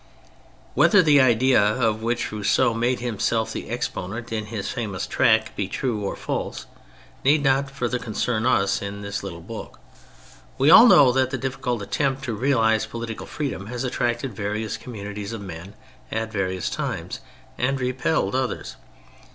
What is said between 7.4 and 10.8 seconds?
not further concern us in this little book. We